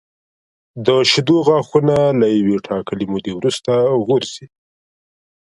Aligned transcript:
د 0.85 0.87
شېدو 1.11 1.37
غاښونه 1.47 1.95
له 2.19 2.27
یوې 2.37 2.57
ټاکلې 2.67 3.05
مودې 3.11 3.33
وروسته 3.35 3.71
غورځي. 4.05 4.45